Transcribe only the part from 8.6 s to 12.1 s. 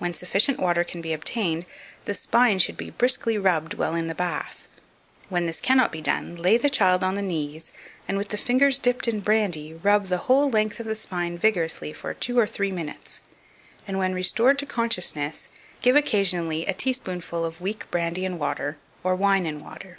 dipped in brandy, rub the whole length of the spine vigorously